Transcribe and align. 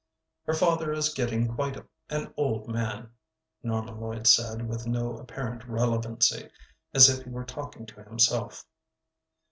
"Her 0.45 0.55
father 0.55 0.91
is 0.91 1.13
getting 1.13 1.47
quite 1.53 1.77
an 2.09 2.33
old 2.35 2.67
man," 2.67 3.11
Norman 3.61 3.99
Lloyd 3.99 4.25
said, 4.25 4.67
with 4.67 4.87
no 4.87 5.15
apparent 5.15 5.63
relevancy, 5.67 6.49
as 6.91 7.07
if 7.07 7.23
he 7.23 7.29
were 7.29 7.45
talking 7.45 7.85
to 7.85 8.03
himself. 8.03 8.65